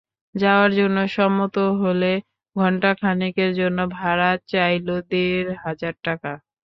যাওয়ার 0.35 0.71
জন্য 0.79 0.97
সম্মত 1.15 1.55
হলে 1.81 2.11
ঘণ্টা 2.55 2.91
খানেকের 3.01 3.51
জন্য 3.59 3.79
ভাড়া 3.95 4.31
চাইল 4.51 4.87
দেড় 5.11 5.49
হাজার 5.63 5.93
টাকা। 6.03 6.31